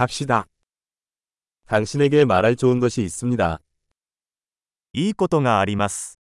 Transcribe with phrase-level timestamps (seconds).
[0.00, 0.47] 갑시다.
[1.67, 3.59] 당신에게 말할 좋은 것이 있습니다.
[4.93, 6.17] いいことがあります。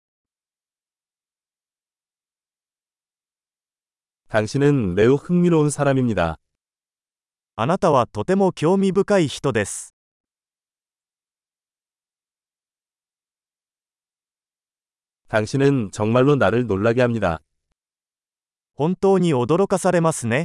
[4.29, 6.39] 당신은 매우 흥미로운 사람입니다.
[7.57, 9.95] あなたはとても興味深い人です。
[15.29, 17.43] 당신은 정말로 나를 놀라게 합니다.
[18.75, 20.45] 本当に驚かされますね。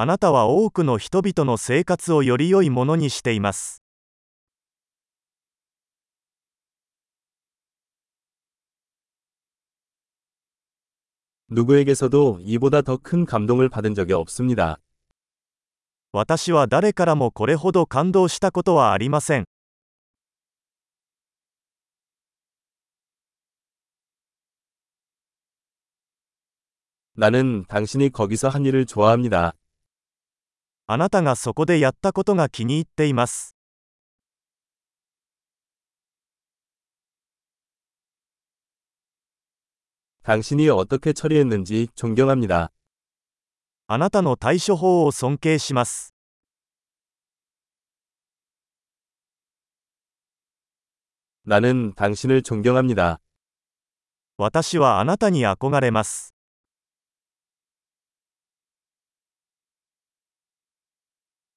[0.00, 3.82] あなたは多くの人々の生活をより良いものにしています。
[11.48, 14.78] 누구에게서도 이보다 더 큰 감동을 받은 적이 없습니다.
[16.12, 19.44] 私は誰からもこれほど感動したことはありません。
[27.14, 29.54] 나는 당신이 거기서 한 일을 좋아합니다.
[30.90, 33.56] あなたがそこでやったことが気に入っています。
[40.22, 42.72] 당신이 어떻게 처리했는지 존경합니다.
[43.88, 46.12] あなたの対処法を尊敬します。
[51.44, 53.20] 나는 당신을 존경합니다.
[54.36, 56.34] 私はあなたに憧れます。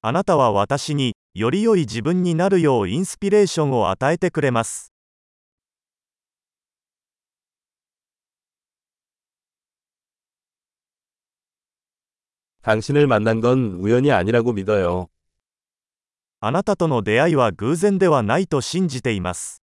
[0.00, 4.92] あなたは私に、より良い自分になるようインスピレーションを与えてくれます。
[12.62, 15.08] 당신을 만난 건 우연이 아니라고 믿어요.
[16.40, 19.62] あなたとの出会いは偶然ではないと信じています。